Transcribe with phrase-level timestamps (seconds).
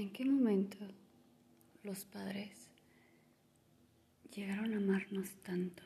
[0.00, 0.78] ¿En qué momento
[1.82, 2.70] los padres
[4.34, 5.82] llegaron a amarnos tanto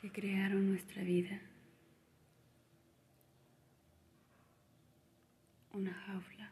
[0.00, 1.40] que crearon nuestra vida?
[5.72, 6.50] Una jaula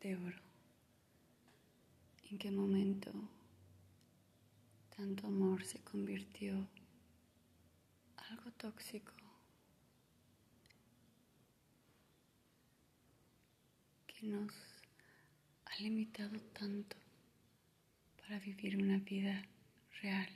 [0.00, 0.42] de oro.
[2.30, 3.10] ¿En qué momento
[4.96, 6.68] tanto amor se convirtió
[8.30, 9.17] algo tóxico?
[14.18, 14.52] Que nos
[15.64, 16.96] ha limitado tanto
[18.20, 19.44] para vivir una vida
[20.02, 20.28] real.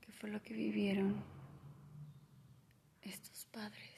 [0.00, 1.22] ¿Qué fue lo que vivieron
[3.02, 3.92] estos padres?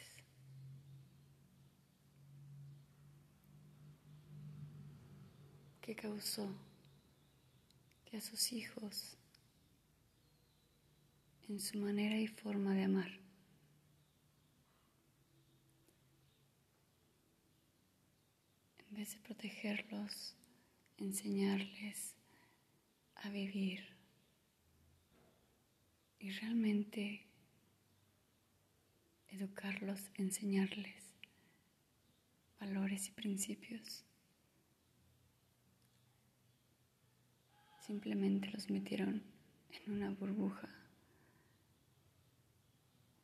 [5.81, 6.47] ¿Qué causó
[8.05, 9.17] que a sus hijos,
[11.49, 13.26] en su manera y forma de amar,
[18.97, 20.35] vez de protegerlos,
[20.97, 22.15] enseñarles
[23.17, 23.85] a vivir
[26.19, 27.27] y realmente
[29.29, 31.05] educarlos, enseñarles
[32.59, 34.03] valores y principios.
[37.87, 39.23] Simplemente los metieron
[39.71, 40.71] en una burbuja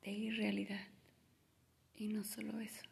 [0.02, 0.86] de irrealidad.
[1.94, 2.91] Y no solo eso.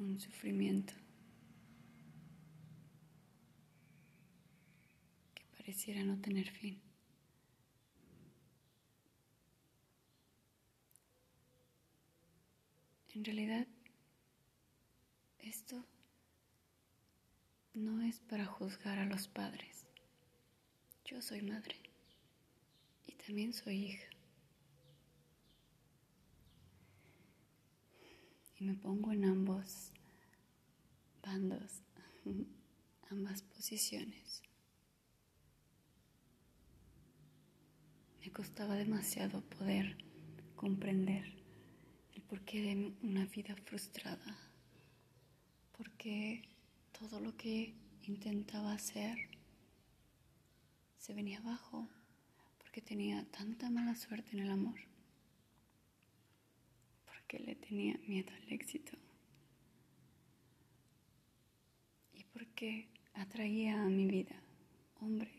[0.00, 0.94] Un sufrimiento
[5.34, 6.80] que pareciera no tener fin.
[13.14, 13.66] En realidad,
[15.40, 15.84] esto
[17.74, 19.86] no es para juzgar a los padres.
[21.04, 21.76] Yo soy madre
[23.06, 24.19] y también soy hija.
[28.60, 29.90] Y me pongo en ambos
[31.22, 31.82] bandos,
[33.10, 34.42] ambas posiciones.
[38.20, 39.96] Me costaba demasiado poder
[40.56, 41.24] comprender
[42.14, 44.36] el porqué de una vida frustrada,
[45.78, 46.42] porque
[46.98, 49.16] todo lo que intentaba hacer
[50.98, 51.88] se venía abajo,
[52.58, 54.89] porque tenía tanta mala suerte en el amor
[57.30, 58.90] que le tenía miedo al éxito
[62.12, 64.34] y porque atraía a mi vida
[65.00, 65.30] hombres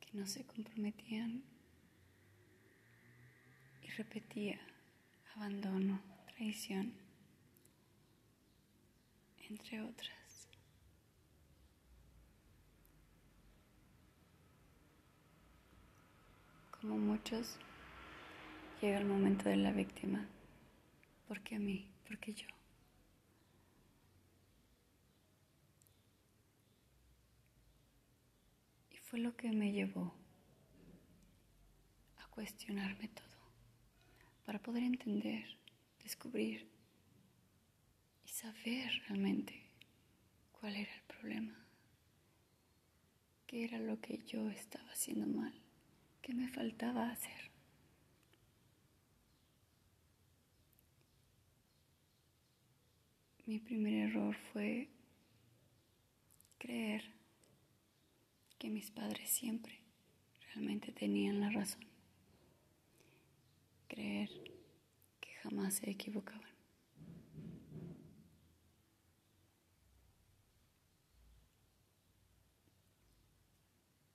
[0.00, 1.44] que no se comprometían
[3.84, 4.58] y repetía
[5.36, 6.02] abandono,
[6.34, 6.94] traición,
[9.48, 10.21] entre otras.
[16.82, 17.58] Como muchos,
[18.80, 20.26] llega el momento de la víctima.
[21.28, 21.88] ¿Por qué a mí?
[22.08, 22.48] ¿Por qué yo?
[28.90, 30.12] Y fue lo que me llevó
[32.18, 33.38] a cuestionarme todo,
[34.44, 35.56] para poder entender,
[36.02, 36.68] descubrir
[38.24, 39.70] y saber realmente
[40.50, 41.64] cuál era el problema,
[43.46, 45.62] qué era lo que yo estaba haciendo mal.
[46.22, 47.50] ¿Qué me faltaba hacer?
[53.44, 54.88] Mi primer error fue
[56.58, 57.02] creer
[58.56, 59.80] que mis padres siempre
[60.46, 61.84] realmente tenían la razón.
[63.88, 64.30] Creer
[65.20, 66.52] que jamás se equivocaban.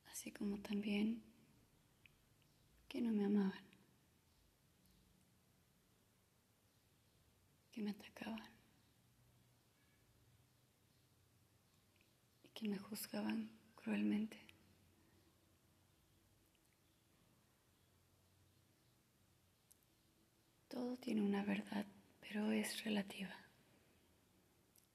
[0.05, 1.21] Así como también
[2.97, 3.63] que no me amaban,
[7.71, 8.49] que me atacaban
[12.43, 14.39] y que me juzgaban cruelmente.
[20.67, 21.85] Todo tiene una verdad,
[22.19, 23.35] pero es relativa.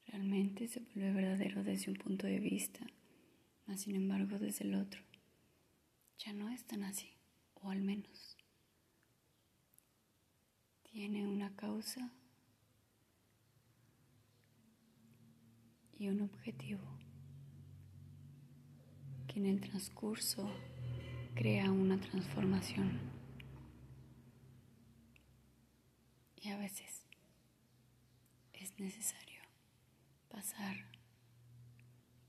[0.08, 2.84] Realmente se vuelve verdadero desde un punto de vista,
[3.66, 5.04] mas sin embargo desde el otro.
[6.18, 7.21] Ya no es tan así
[7.62, 8.36] o al menos
[10.82, 12.12] tiene una causa
[15.98, 16.82] y un objetivo
[19.28, 20.50] que en el transcurso
[21.34, 23.00] crea una transformación.
[26.36, 27.06] Y a veces
[28.52, 29.40] es necesario
[30.28, 30.76] pasar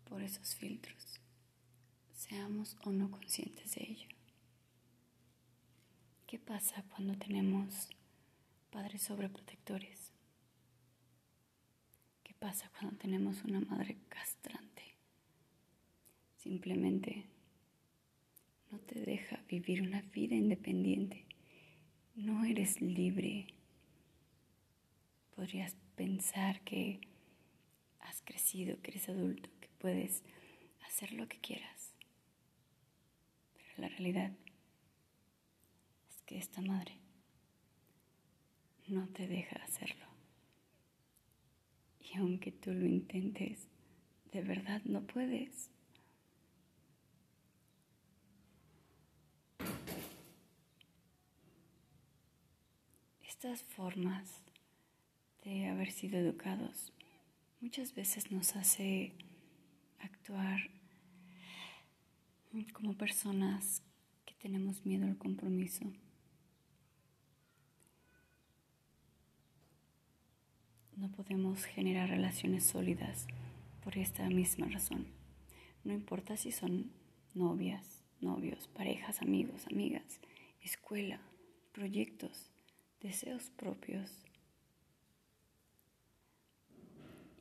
[0.06, 1.20] por esos filtros,
[2.14, 4.23] seamos o no conscientes de ello.
[6.34, 7.90] ¿Qué pasa cuando tenemos
[8.72, 10.12] padres sobreprotectores?
[12.24, 14.82] ¿Qué pasa cuando tenemos una madre castrante?
[16.40, 17.28] Simplemente
[18.72, 21.24] no te deja vivir una vida independiente.
[22.16, 23.46] No eres libre.
[25.36, 27.00] Podrías pensar que
[28.00, 30.24] has crecido, que eres adulto, que puedes
[30.88, 31.94] hacer lo que quieras.
[33.54, 34.32] Pero la realidad
[36.38, 36.98] esta madre
[38.88, 40.06] no te deja hacerlo.
[42.00, 43.68] Y aunque tú lo intentes,
[44.32, 45.70] de verdad no puedes.
[53.24, 54.42] Estas formas
[55.44, 56.94] de haber sido educados
[57.60, 59.14] muchas veces nos hace
[60.00, 60.70] actuar
[62.74, 63.82] como personas
[64.26, 65.92] que tenemos miedo al compromiso.
[70.98, 73.28] No podemos generar relaciones sólidas
[73.84, 75.08] por esta misma razón.
[75.84, 76.92] No importa si son
[77.34, 80.20] novias, novios, parejas, amigos, amigas,
[80.62, 81.20] escuela,
[81.74, 82.52] proyectos,
[83.02, 84.24] deseos propios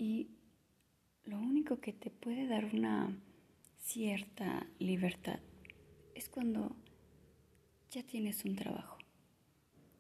[0.03, 0.27] Y
[1.27, 3.17] lo único que te puede dar una
[3.79, 5.39] cierta libertad
[6.17, 6.75] es cuando
[7.89, 8.99] ya tienes un trabajo,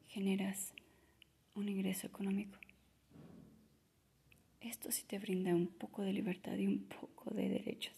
[0.09, 0.75] generas
[1.55, 2.59] un ingreso económico.
[4.63, 7.97] Esto sí te brinda un poco de libertad y un poco de derechos,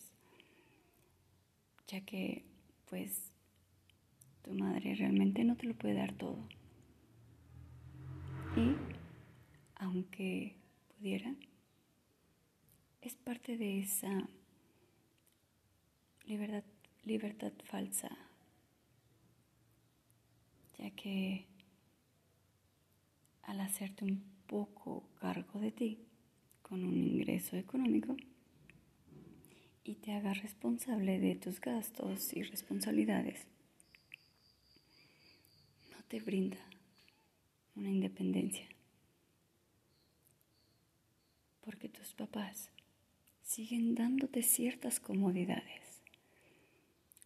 [1.86, 2.42] ya que
[2.88, 3.30] pues
[4.42, 6.38] tu madre realmente no te lo puede dar todo.
[8.56, 8.76] Y
[9.76, 10.56] aunque
[10.88, 11.34] pudiera,
[13.02, 14.26] es parte de esa
[17.04, 18.16] libertad, falsa,
[20.78, 21.46] ya que
[23.42, 25.98] al hacerte un poco cargo de ti
[26.68, 28.16] con un ingreso económico
[29.84, 33.46] y te haga responsable de tus gastos y responsabilidades,
[35.92, 36.56] no te brinda
[37.76, 38.66] una independencia,
[41.60, 42.70] porque tus papás
[43.42, 46.02] siguen dándote ciertas comodidades,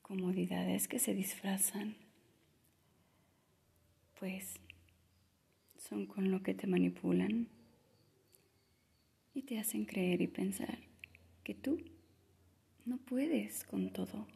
[0.02, 1.94] comodidades que se disfrazan,
[4.18, 4.54] pues
[5.78, 7.48] son con lo que te manipulan
[9.38, 10.80] y te hacen creer y pensar
[11.44, 11.80] que tú
[12.84, 14.26] no puedes con todo,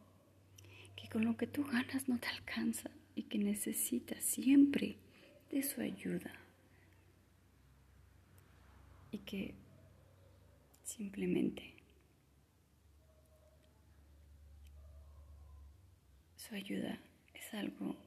[0.95, 4.95] que con lo que tú ganas no te alcanza y que necesitas siempre
[5.51, 6.31] de su ayuda.
[9.11, 9.53] Y que
[10.85, 11.73] simplemente
[16.37, 16.97] su ayuda
[17.33, 17.97] es algo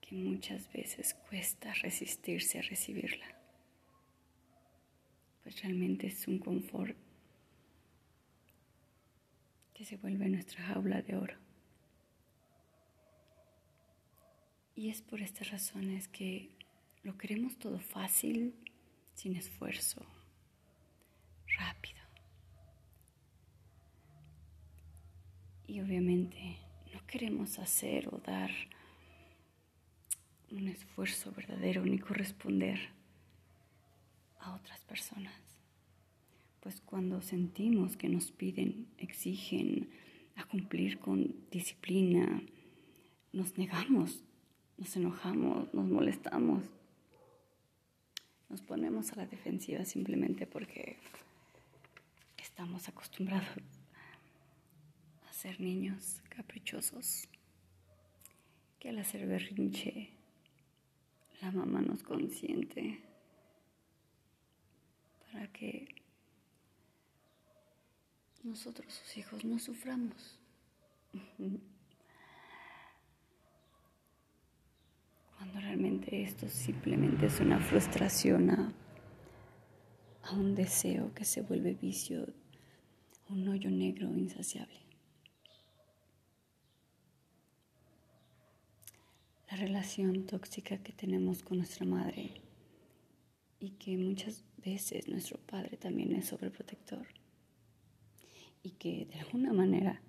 [0.00, 3.41] que muchas veces cuesta resistirse a recibirla,
[5.42, 6.96] pues realmente es un confort
[9.74, 11.36] que se vuelve nuestra jaula de oro.
[14.74, 16.50] Y es por estas razones que
[17.02, 18.54] lo queremos todo fácil,
[19.14, 20.04] sin esfuerzo,
[21.58, 22.00] rápido.
[25.66, 26.58] Y obviamente
[26.92, 28.50] no queremos hacer o dar
[30.50, 33.01] un esfuerzo verdadero ni corresponder
[34.42, 35.34] a otras personas.
[36.60, 39.90] Pues cuando sentimos que nos piden, exigen
[40.36, 42.42] a cumplir con disciplina,
[43.32, 44.22] nos negamos,
[44.76, 46.62] nos enojamos, nos molestamos
[48.52, 50.98] nos ponemos a la defensiva simplemente porque
[52.36, 53.48] estamos acostumbrados
[55.26, 57.28] a ser niños caprichosos,
[58.78, 60.10] que al hacer berrinche
[61.40, 63.00] la mamá nos consiente
[65.32, 65.88] para que
[68.44, 70.38] nosotros, sus hijos, no suframos.
[75.42, 78.72] cuando realmente esto simplemente es una frustración a,
[80.34, 82.28] un deseo que se vuelve vicio,
[83.28, 84.78] un hoyo negro insaciable.
[89.50, 92.40] La relación tóxica que tenemos con nuestra madre
[93.62, 97.06] y que muchas veces nuestro padre también es sobreprotector
[98.62, 100.02] y que de alguna manera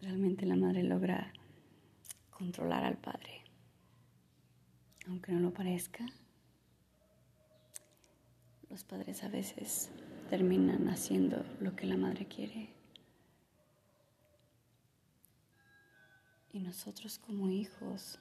[0.00, 1.32] realmente la madre logra
[2.30, 3.42] controlar al padre
[5.08, 6.06] aunque no lo parezca,
[8.70, 9.90] los padres a veces
[10.30, 12.72] terminan haciendo lo que la madre quiere.
[16.52, 18.18] Y nosotros como hijos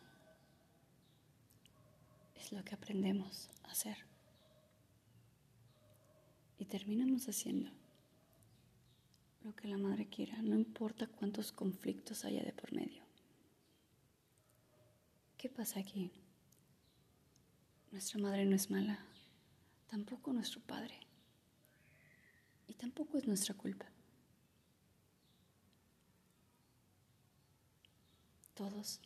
[2.41, 3.97] es lo que aprendemos a hacer.
[6.57, 7.69] Y terminamos haciendo
[9.43, 13.03] lo que la madre quiera, no importa cuántos conflictos haya de por medio.
[15.37, 16.11] ¿Qué pasa aquí?
[17.91, 18.99] Nuestra madre no es mala,
[19.87, 20.99] tampoco nuestro padre,
[22.67, 23.85] y tampoco es nuestra culpa.
[28.53, 29.01] Todos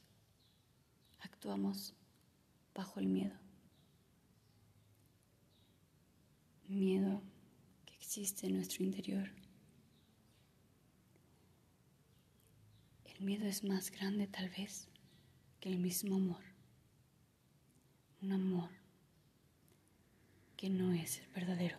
[1.19, 1.93] actuamos
[2.75, 3.35] bajo el miedo.
[6.67, 7.23] Miedo
[7.85, 9.31] que existe en nuestro interior.
[13.05, 14.89] El miedo es más grande tal vez
[15.61, 16.43] que el mismo amor.
[18.21, 18.69] Un amor
[20.57, 21.77] que no es el verdadero.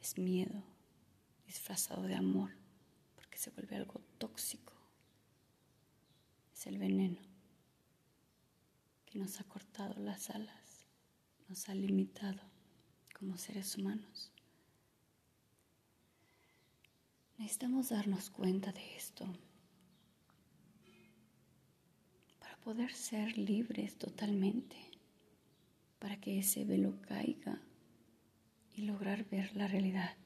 [0.00, 0.62] Es miedo
[1.46, 2.52] disfrazado de amor
[3.16, 4.74] porque se vuelve algo tóxico.
[6.52, 7.35] Es el veneno
[9.16, 10.86] nos ha cortado las alas,
[11.48, 12.42] nos ha limitado
[13.18, 14.30] como seres humanos.
[17.38, 19.26] Necesitamos darnos cuenta de esto
[22.66, 24.74] poder ser libres totalmente,
[26.00, 27.60] para que ese velo caiga
[28.74, 30.16] y lograr ver la realidad,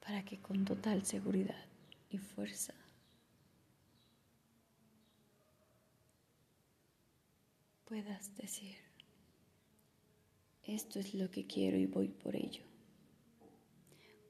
[0.00, 1.66] para que con total seguridad
[2.10, 2.74] y fuerza
[7.94, 8.74] puedas decir,
[10.64, 12.64] esto es lo que quiero y voy por ello.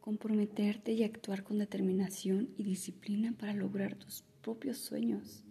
[0.02, 5.44] Comprometerte y actuar con determinación y disciplina para lograr tus propios sueños,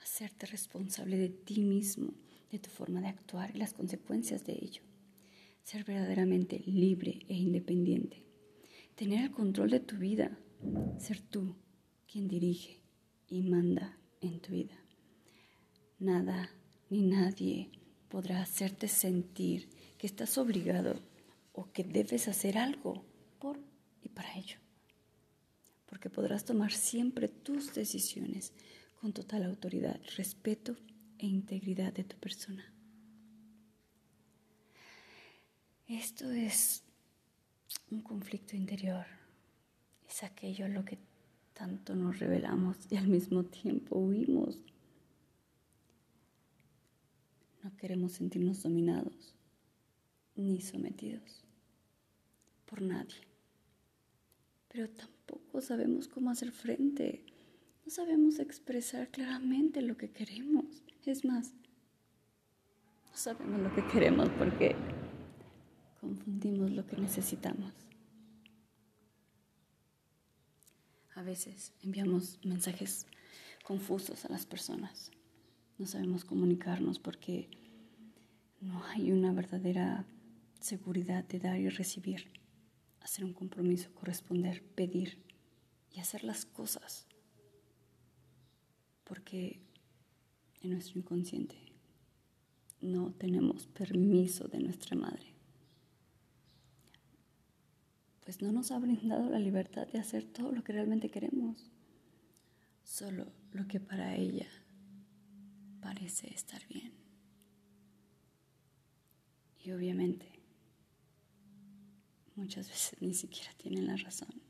[0.00, 2.14] hacerte responsable de ti mismo,
[2.52, 4.84] de tu forma de actuar y las consecuencias de ello,
[5.64, 8.24] ser verdaderamente libre e independiente,
[8.94, 10.38] tener el control de tu vida,
[10.96, 11.56] ser tú
[12.06, 12.84] quien dirige
[13.26, 14.78] y manda en tu vida.
[15.98, 16.48] Nada
[16.92, 17.70] ni nadie
[18.08, 19.58] podrá hacerte sentir
[19.98, 20.92] que estás obligado
[21.52, 23.04] o que debes hacer algo
[23.40, 23.58] por
[24.02, 24.62] y para ello
[25.92, 28.54] porque podrás tomar siempre tus decisiones
[28.98, 30.74] con total autoridad, respeto
[31.18, 32.64] e integridad de tu persona.
[35.86, 36.82] Esto es
[37.90, 39.04] un conflicto interior,
[40.08, 40.96] es aquello a lo que
[41.52, 44.56] tanto nos revelamos y al mismo tiempo huimos.
[47.62, 49.34] No queremos sentirnos dominados
[50.34, 51.44] ni sometidos
[52.66, 53.20] por nadie,
[54.68, 57.24] pero tampoco sabemos cómo hacer frente.
[57.84, 60.82] No sabemos expresar claramente lo que queremos.
[61.04, 61.52] Es más,
[63.10, 64.74] no sabemos lo que queremos porque
[66.00, 67.72] confundimos lo que necesitamos.
[71.14, 73.06] A veces enviamos mensajes
[73.62, 75.12] confusos a las personas.
[75.78, 77.48] No sabemos comunicarnos porque
[78.60, 80.06] no hay una verdadera
[80.60, 82.30] seguridad de dar y recibir
[83.00, 85.18] hacer un compromiso, corresponder, pedir
[85.92, 87.06] y hacer las cosas.
[89.04, 89.60] Porque
[90.60, 91.56] en nuestro inconsciente
[92.80, 95.34] no tenemos permiso de nuestra madre.
[98.24, 101.70] Pues no nos ha brindado la libertad de hacer todo lo que realmente queremos,
[102.84, 104.46] solo lo que para ella
[105.82, 106.92] parece estar bien.
[109.64, 110.26] Y obviamente
[112.34, 114.40] muchas veces ni siquiera tienen la razón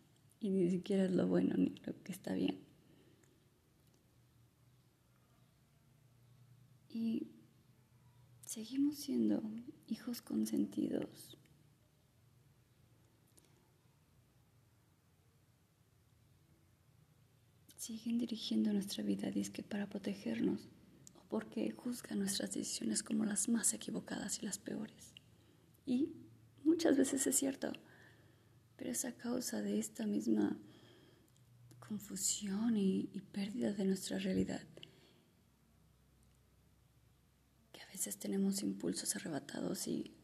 [0.41, 2.61] y ni siquiera es lo bueno ni lo que está bien.
[6.89, 7.27] Y
[8.45, 9.43] seguimos siendo
[9.87, 11.39] hijos consentidos.
[17.77, 20.69] Siguen dirigiendo nuestra vida disque para protegernos
[21.33, 25.15] porque juzgan nuestras decisiones como las más equivocadas y las peores.
[25.87, 26.12] Y
[26.73, 27.71] Muchas veces es cierto,
[28.77, 30.59] pero es a causa de esta misma
[31.79, 34.62] confusión y, pérdida de nuestra realidad
[37.73, 40.17] que a veces tenemos impulsos arrebatados y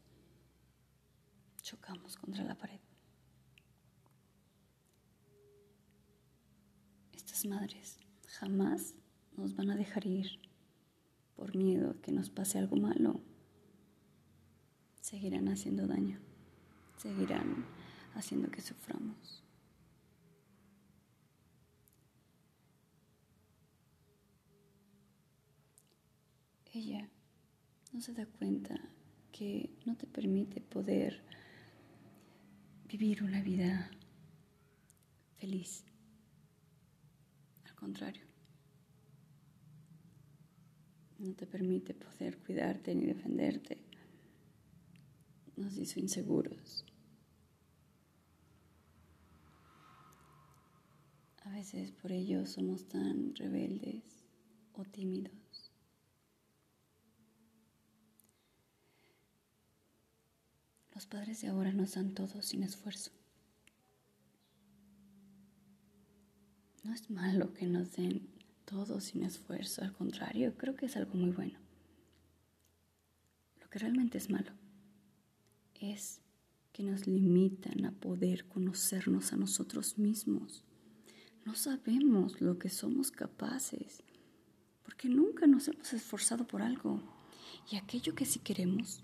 [1.61, 2.79] chocamos contra la pared.
[7.13, 8.95] Estas madres jamás
[9.37, 10.48] nos van a dejar ir
[11.39, 13.21] por miedo a que nos pase algo malo.
[14.99, 16.19] Seguirán haciendo daño
[16.99, 17.65] seguirán
[18.13, 19.43] haciendo que suframos.
[26.73, 27.09] Ella
[27.93, 28.75] no se da cuenta
[29.31, 31.23] que no te permite poder
[32.87, 33.89] vivir una vida
[35.37, 35.85] feliz.
[37.65, 38.25] Al contrario,
[41.19, 43.77] no te permite poder cuidarte ni defenderte.
[45.55, 46.85] Nos hizo inseguros.
[51.43, 54.23] A veces por ello somos tan rebeldes
[54.73, 55.71] o tímidos.
[60.93, 63.11] Los padres de ahora nos dan todo sin esfuerzo.
[66.83, 68.38] No es malo que nos den
[68.69, 71.57] todo sin esfuerzo, al contrario, creo que es algo muy bueno.
[73.59, 74.51] Lo que realmente es malo
[75.79, 76.21] es
[76.71, 80.63] que nos limitan a poder conocernos a nosotros mismos.
[81.45, 84.03] No sabemos lo que somos capaces,
[84.83, 87.01] porque nunca nos hemos esforzado por algo.
[87.71, 89.03] Y aquello que sí queremos,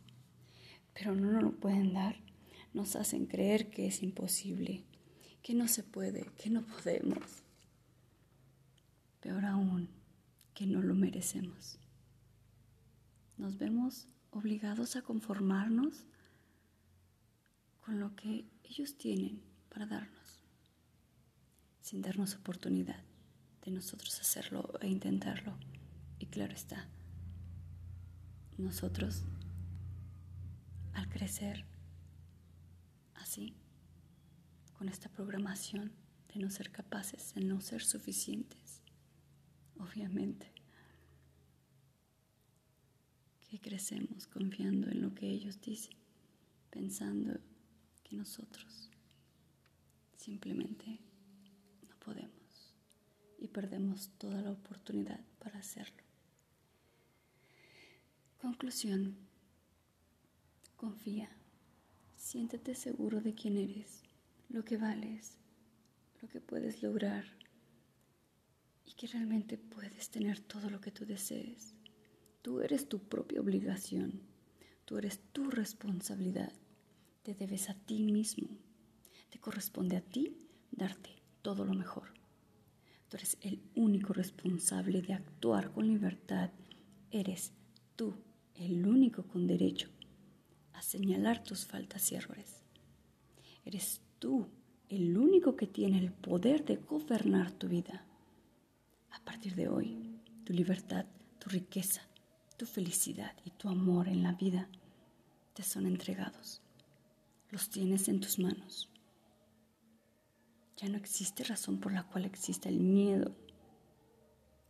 [0.93, 2.17] pero no nos lo pueden dar,
[2.73, 4.83] nos hacen creer que es imposible,
[5.41, 7.44] que no se puede, que no podemos.
[9.25, 9.89] Peor aún,
[10.53, 11.79] que no lo merecemos.
[13.37, 16.05] Nos vemos obligados a conformarnos
[17.83, 20.43] con lo que ellos tienen para darnos,
[21.81, 23.03] sin darnos oportunidad
[23.63, 25.57] de nosotros hacerlo e intentarlo.
[26.19, 26.87] Y claro está,
[28.59, 29.23] nosotros
[30.93, 31.65] al crecer
[33.15, 33.55] así,
[34.77, 35.93] con esta programación
[36.31, 38.64] de no ser capaces, de no ser suficientes,
[39.79, 40.51] obviamente,
[43.49, 45.95] que crecemos confiando en lo que ellos dicen,
[46.69, 47.39] pensando
[48.03, 48.89] que nosotros
[50.17, 50.99] simplemente
[51.87, 52.73] no podemos
[53.39, 56.03] y perdemos toda la oportunidad para hacerlo.
[58.41, 59.15] Conclusión.
[60.75, 61.29] Confía,
[62.17, 64.03] siéntete seguro de quién eres,
[64.49, 65.37] lo que vales,
[66.21, 67.25] lo que puedes lograr
[68.95, 71.73] que realmente puedes tener todo lo que tú desees.
[72.41, 74.21] Tú eres tu propia obligación,
[74.85, 76.53] tú eres tu responsabilidad,
[77.23, 78.47] te debes a ti mismo,
[79.29, 80.37] te corresponde a ti
[80.71, 81.09] darte
[81.41, 82.13] todo lo mejor.
[83.09, 86.51] Tú eres el único responsable de actuar con libertad,
[87.11, 87.51] eres
[87.95, 88.15] tú
[88.55, 89.89] el único con derecho
[90.73, 92.61] a señalar tus faltas y errores.
[93.63, 94.47] Eres tú
[94.89, 98.04] el único que tiene el poder de gobernar tu vida.
[99.15, 101.05] A partir de hoy, tu libertad,
[101.39, 102.01] tu riqueza,
[102.57, 104.67] tu felicidad y tu amor en la vida
[105.53, 106.61] te son entregados.
[107.49, 108.89] Los tienes en tus manos.
[110.77, 113.33] Ya no existe razón por la cual exista el miedo.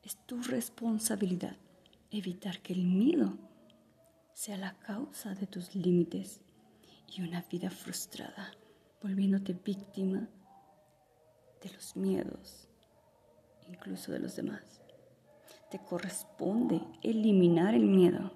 [0.04, 1.58] Es tu responsabilidad
[2.12, 3.40] evitar que el miedo
[4.34, 6.42] sea la causa de tus límites
[7.08, 8.52] y una vida frustrada,
[9.02, 10.30] volviéndote víctima
[11.64, 12.70] de los miedos,
[13.68, 14.82] incluso de los demás.
[15.70, 18.32] Te corresponde eliminar el miedo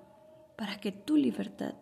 [0.57, 1.73] para que tu libertad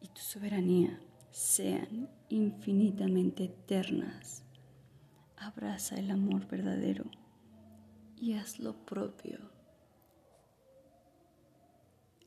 [0.00, 4.44] y tu soberanía sean infinitamente eternas.
[5.36, 7.04] Abraza el amor verdadero
[8.16, 9.38] y haz lo propio.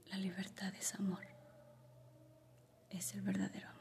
[0.08, 1.26] La libertad es amor.
[2.90, 3.81] Es el verdadero amor.